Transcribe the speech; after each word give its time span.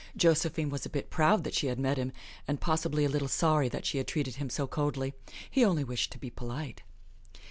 Josephine 0.17 0.69
was 0.71 0.83
a 0.83 0.89
bit 0.89 1.11
proud 1.11 1.43
that 1.43 1.53
she 1.53 1.67
had 1.67 1.77
met 1.77 1.97
him, 1.99 2.11
and 2.47 2.59
possibly 2.59 3.05
a 3.05 3.07
little 3.07 3.27
sorry 3.27 3.69
that 3.69 3.85
she 3.85 3.99
had 3.99 4.07
treated 4.07 4.37
him 4.37 4.49
so 4.49 4.65
coldly. 4.65 5.13
He 5.47 5.63
only 5.63 5.83
wished 5.83 6.11
to 6.13 6.17
be 6.17 6.31
polite! 6.31 6.81